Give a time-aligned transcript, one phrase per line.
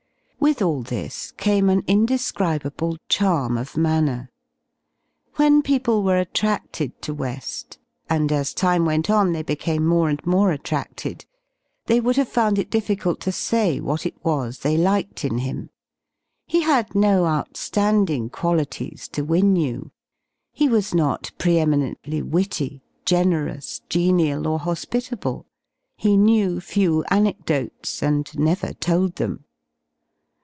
[0.43, 4.31] JVithall this came an indescribable charmof manner.
[5.35, 7.77] When people were attraded to WeH—
[8.09, 11.25] and as time went on they became more and more attraded—
[11.85, 15.69] they would have found it difficultto say what it was they liked in him.
[16.49, 19.91] Hehadno outiiandingqualities Cto win you.
[20.51, 25.45] He was not pre eminently witty, generous, genial, or hospitable.
[25.95, 29.45] He knew few anecdotes, and never told them.